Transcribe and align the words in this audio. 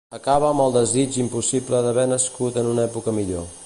Acaba 0.17 0.47
amb 0.53 0.63
el 0.63 0.73
desig 0.77 1.19
impossible 1.25 1.85
d'haver 1.89 2.09
nascut 2.15 2.61
en 2.65 2.75
una 2.75 2.89
època 2.91 3.19
millor. 3.23 3.51